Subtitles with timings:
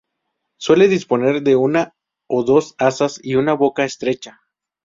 [0.57, 1.95] Suele disponer de una
[2.25, 4.41] o dos asas y una boca estrecha.